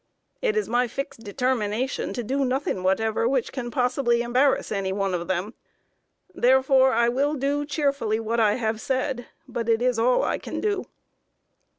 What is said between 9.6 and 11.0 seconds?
it is all I can do."